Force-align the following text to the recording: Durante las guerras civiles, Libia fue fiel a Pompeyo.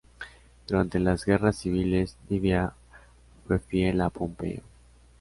Durante 0.67 0.99
las 0.99 1.25
guerras 1.25 1.57
civiles, 1.57 2.17
Libia 2.27 2.73
fue 3.45 3.59
fiel 3.59 4.01
a 4.01 4.09
Pompeyo. 4.09 4.63